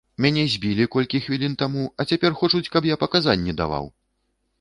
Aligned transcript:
Мяне 0.25 0.43
збілі 0.53 0.85
колькі 0.95 1.19
хвілін 1.25 1.57
таму, 1.63 1.83
а 1.99 2.05
цяпер 2.13 2.37
хочуць, 2.39 2.63
каб 2.77 2.87
я 2.93 2.97
паказанні 3.05 3.57
даваў! 3.61 3.85